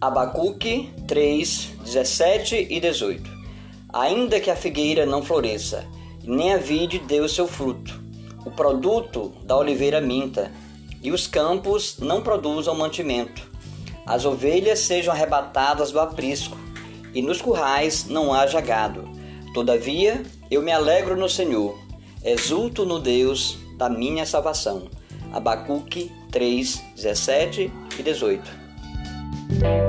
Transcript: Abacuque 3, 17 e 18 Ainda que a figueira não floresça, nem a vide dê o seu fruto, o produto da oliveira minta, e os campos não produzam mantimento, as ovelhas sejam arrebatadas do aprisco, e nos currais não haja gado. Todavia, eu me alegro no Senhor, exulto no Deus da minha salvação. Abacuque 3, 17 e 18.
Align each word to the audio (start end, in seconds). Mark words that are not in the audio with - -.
Abacuque 0.00 0.92
3, 1.08 1.74
17 1.84 2.68
e 2.70 2.78
18 2.78 3.28
Ainda 3.92 4.38
que 4.38 4.48
a 4.48 4.54
figueira 4.54 5.04
não 5.04 5.24
floresça, 5.24 5.84
nem 6.22 6.54
a 6.54 6.56
vide 6.56 7.00
dê 7.00 7.18
o 7.18 7.28
seu 7.28 7.48
fruto, 7.48 8.00
o 8.46 8.50
produto 8.52 9.32
da 9.42 9.56
oliveira 9.56 10.00
minta, 10.00 10.52
e 11.02 11.10
os 11.10 11.26
campos 11.26 11.98
não 11.98 12.22
produzam 12.22 12.76
mantimento, 12.76 13.50
as 14.06 14.24
ovelhas 14.24 14.78
sejam 14.78 15.12
arrebatadas 15.12 15.90
do 15.90 15.98
aprisco, 15.98 16.56
e 17.12 17.20
nos 17.20 17.42
currais 17.42 18.06
não 18.08 18.32
haja 18.32 18.60
gado. 18.60 19.08
Todavia, 19.52 20.22
eu 20.48 20.62
me 20.62 20.70
alegro 20.70 21.16
no 21.16 21.28
Senhor, 21.28 21.76
exulto 22.22 22.84
no 22.84 23.00
Deus 23.00 23.58
da 23.76 23.88
minha 23.88 24.24
salvação. 24.24 24.86
Abacuque 25.32 26.12
3, 26.30 26.84
17 26.94 27.72
e 27.98 28.02
18. 28.04 29.87